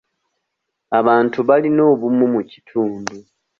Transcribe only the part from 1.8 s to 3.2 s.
obumu mu kitundu.